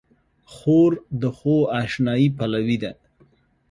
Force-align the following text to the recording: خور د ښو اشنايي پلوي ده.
خور 0.53 0.91
د 1.21 1.23
ښو 1.37 1.55
اشنايي 1.81 2.27
پلوي 2.37 2.77
ده. 2.83 2.91